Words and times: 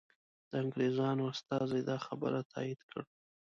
د 0.49 0.51
انګریزانو 0.63 1.23
استازي 1.33 1.81
دا 1.89 1.97
خبر 2.05 2.31
تایید 2.53 2.79
کړ. 2.89 3.01